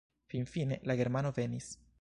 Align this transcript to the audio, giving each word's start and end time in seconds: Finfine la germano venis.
Finfine 0.31 0.79
la 0.87 0.97
germano 1.03 1.35
venis. 1.41 1.71